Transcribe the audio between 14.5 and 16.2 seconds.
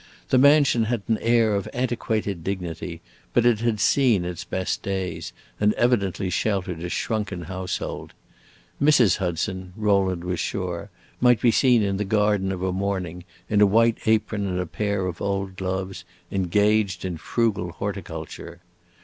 a pair of old gloves,